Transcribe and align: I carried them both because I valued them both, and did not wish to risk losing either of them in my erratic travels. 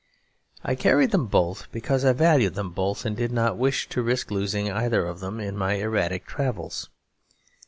I 0.63 0.73
carried 0.73 1.11
them 1.11 1.27
both 1.27 1.71
because 1.71 2.03
I 2.03 2.13
valued 2.13 2.55
them 2.55 2.71
both, 2.71 3.05
and 3.05 3.15
did 3.15 3.31
not 3.31 3.55
wish 3.55 3.87
to 3.89 4.01
risk 4.01 4.31
losing 4.31 4.71
either 4.71 5.05
of 5.05 5.19
them 5.19 5.39
in 5.39 5.55
my 5.55 5.73
erratic 5.75 6.25
travels. 6.25 6.89